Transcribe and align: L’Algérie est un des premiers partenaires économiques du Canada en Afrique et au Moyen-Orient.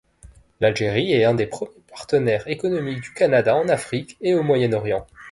L’Algérie 0.61 1.11
est 1.13 1.25
un 1.25 1.35
des 1.35 1.45
premiers 1.45 1.79
partenaires 1.87 2.47
économiques 2.47 3.01
du 3.01 3.13
Canada 3.13 3.55
en 3.55 3.69
Afrique 3.69 4.17
et 4.19 4.33
au 4.33 4.41
Moyen-Orient. 4.41 5.05